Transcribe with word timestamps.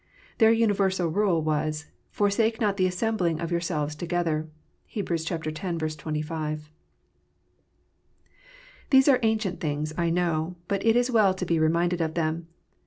Their 0.39 0.51
universal 0.51 1.09
rule 1.09 1.43
was," 1.43 1.85
Forsake 2.17 2.59
not 2.59 2.77
the 2.77 2.87
assembling 2.87 3.39
of 3.39 3.51
yourselves 3.51 3.93
together." 3.93 4.49
(Heb. 4.91 5.11
x. 5.11 5.23
25.) 5.95 6.71
These 8.89 9.07
are 9.07 9.19
ancient 9.21 9.59
things, 9.59 9.93
I 9.99 10.09
know; 10.09 10.55
but 10.67 10.83
it 10.83 10.95
is 10.95 11.11
well 11.11 11.35
to 11.35 11.45
be 11.45 11.59
reminded 11.59 12.01
of 12.01 12.15
them. 12.15 12.47